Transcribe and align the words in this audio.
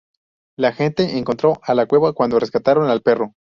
La 0.57 0.71
gente 0.71 1.19
encontró 1.19 1.59
a 1.61 1.75
la 1.75 1.85
cueva 1.85 2.13
cuando 2.13 2.39
rescataron 2.39 2.89
al 2.89 3.03
perro. 3.03 3.35